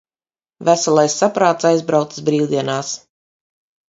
Veselais 0.69 1.17
saprāts 1.19 1.67
aizbraucis 1.71 2.23
brīvdienās. 2.31 2.95